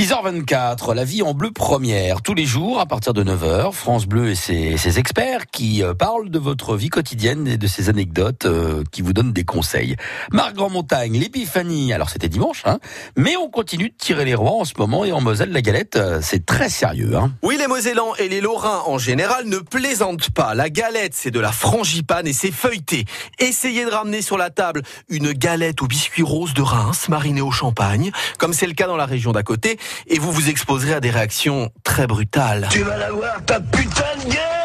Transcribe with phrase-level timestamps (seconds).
[0.00, 2.22] 6h24, la vie en bleu première.
[2.22, 6.30] Tous les jours, à partir de 9h, France Bleu et ses, experts qui euh, parlent
[6.30, 9.96] de votre vie quotidienne et de ces anecdotes euh, qui vous donnent des conseils.
[10.32, 12.78] Marc Grand-Montagne, l'épiphanie, alors c'était dimanche, hein,
[13.14, 15.96] mais on continue de tirer les rois en ce moment et en Moselle, la galette,
[15.96, 17.14] euh, c'est très sérieux.
[17.16, 17.32] Hein.
[17.42, 20.54] Oui, les Mosellans et les Lorrains en général ne plaisantent pas.
[20.54, 23.04] La galette, c'est de la frangipane et c'est feuilleté.
[23.38, 24.80] Essayez de ramener sur la table
[25.10, 28.96] une galette au biscuit rose de Reims, marinée au champagne, comme c'est le cas dans
[28.96, 32.68] la région d'à côté, et vous vous exposerez à des réactions très brutales.
[32.70, 34.60] Tu vas la voir, ta putain de guerre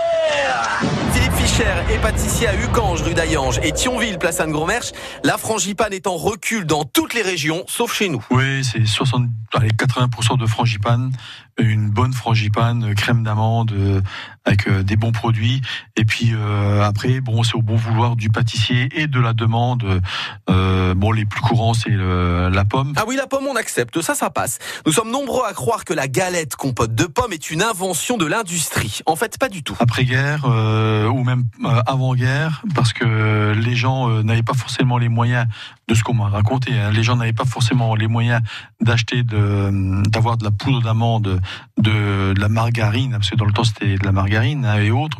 [1.14, 4.92] Philippe Fischer est pâtissier à Ucange, rue d'Ayange, et Thionville, place Anne-Gromerche.
[5.24, 8.24] La frangipane est en recul dans toutes les régions, sauf chez nous.
[8.32, 11.12] Oui, c'est 60, allez, 80% de frangipane,
[11.58, 14.02] une bonne frangipane, crème d'amande, euh,
[14.44, 15.62] avec euh, des bons produits.
[15.95, 20.02] Et puis euh, après, bon, c'est au bon vouloir du pâtissier et de la demande.
[20.48, 22.94] bon, les plus courants, c'est la pomme.
[22.95, 24.59] Ah oui, la pomme, on accepte, ça, ça passe.
[24.86, 28.26] Nous sommes nombreux à croire que la galette compote de pommes est une invention de
[28.26, 29.00] l'industrie.
[29.06, 29.76] En fait, pas du tout.
[29.80, 31.44] Après-guerre, ou même
[31.86, 35.48] avant-guerre, parce que les gens n'avaient pas forcément les moyens
[35.88, 36.73] de ce qu'on m'a raconté.
[36.73, 36.92] Hein.
[36.92, 38.42] Les gens n'avaient pas forcément les moyens
[38.81, 41.42] d'acheter, d'avoir de la poudre d'amande
[41.78, 45.20] de, la margarine, parce que dans le temps c'était de la margarine hein, et autres.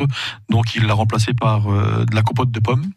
[0.50, 2.92] Donc il l'a remplacé par euh, de la compote de pommes.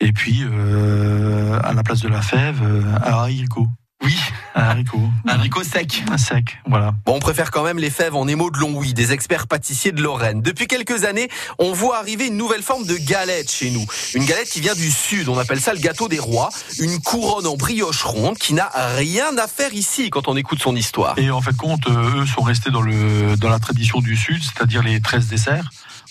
[0.00, 3.68] Et puis euh, à la place de la fève, euh, un haricot.
[4.04, 4.16] Oui,
[4.56, 5.00] un haricot.
[5.26, 6.02] Un haricot sec.
[6.10, 6.94] Un sec, voilà.
[7.04, 10.02] Bon, on préfère quand même les fèves en émaux de Longwy, des experts pâtissiers de
[10.02, 10.40] Lorraine.
[10.40, 13.84] Depuis quelques années, on voit arriver une nouvelle forme de galette chez nous.
[14.14, 16.48] Une galette qui vient du sud, on appelle ça le gâteau des rois.
[16.78, 20.74] Une couronne en brioche ronde qui n'a rien à faire ici quand on écoute son
[20.74, 21.18] histoire.
[21.18, 24.42] Et en fait, compte, euh, eux sont restés dans, le, dans la tradition du sud,
[24.42, 25.68] c'est-à-dire les 13 desserts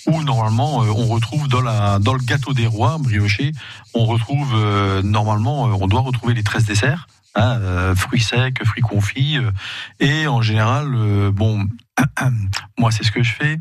[0.08, 3.54] où normalement euh, on retrouve dans, la, dans le gâteau des rois brioché,
[3.96, 7.08] on retrouve euh, normalement, on doit retrouver les 13 desserts.
[7.36, 9.38] Hein, euh, fruits secs, fruits confits.
[9.38, 9.52] Euh,
[10.00, 11.67] et en général, euh, bon,
[12.77, 13.59] moi c'est ce que je fais.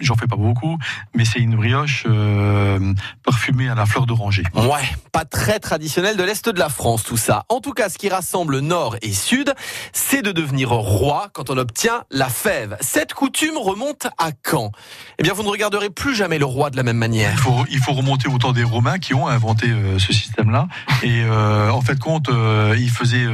[0.00, 0.78] J'en fais pas beaucoup,
[1.14, 4.44] mais c'est une brioche euh, parfumée à la fleur d'oranger.
[4.54, 7.44] Ouais, pas très traditionnel de l'Est de la France tout ça.
[7.48, 9.52] En tout cas, ce qui rassemble Nord et Sud,
[9.92, 12.76] c'est de devenir roi quand on obtient la fève.
[12.80, 14.70] Cette coutume remonte à quand?
[15.18, 17.32] Eh bien, vous ne regarderez plus jamais le roi de la même manière.
[17.32, 20.68] Il faut, il faut remonter au temps des Romains qui ont inventé euh, ce système-là.
[21.02, 22.30] Et euh, en fait, compte,
[22.76, 23.26] ils faisaient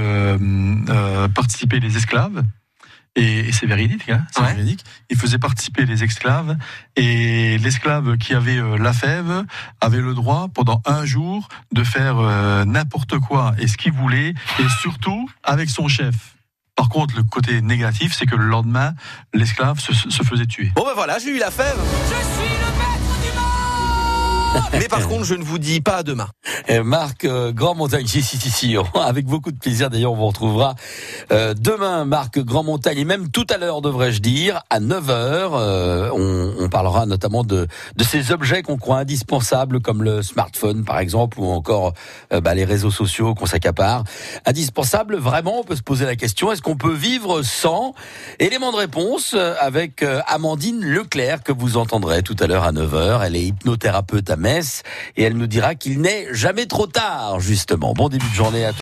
[1.34, 2.42] participer les esclaves
[3.20, 4.84] et, c'est véridique, hein, c'est véridique.
[5.10, 6.56] Il faisait participer les esclaves
[6.96, 9.44] et l'esclave qui avait euh, la fève
[9.80, 14.30] avait le droit pendant un jour de faire euh, n'importe quoi et ce qu'il voulait
[14.58, 16.36] et surtout avec son chef.
[16.76, 18.94] Par contre, le côté négatif, c'est que le lendemain,
[19.34, 20.72] l'esclave se, se, faisait tuer.
[20.74, 21.76] Bon ben voilà, j'ai eu la fève.
[21.76, 23.09] Je suis
[24.72, 26.28] mais par contre, je ne vous dis pas à demain.
[26.84, 29.90] Marc euh, Grand Montagne, si, si, si, si, avec beaucoup de plaisir.
[29.90, 30.74] D'ailleurs, on vous retrouvera
[31.32, 35.10] euh, demain, Marc Grand Montagne, et même tout à l'heure, devrais-je dire, à 9h.
[35.10, 37.66] Euh, on, parlera notamment de,
[37.96, 41.94] de ces objets qu'on croit indispensables, comme le smartphone, par exemple, ou encore
[42.30, 44.04] bah, les réseaux sociaux qu'on s'accapare.
[44.46, 47.94] Indispensable, vraiment, on peut se poser la question, est-ce qu'on peut vivre sans?
[48.38, 53.22] Élément de réponse avec Amandine Leclerc, que vous entendrez tout à l'heure à 9h.
[53.24, 54.36] Elle est hypnothérapeute à
[55.16, 57.92] Et elle nous dira qu'il n'est jamais trop tard, justement.
[57.94, 58.78] Bon début de journée à tous.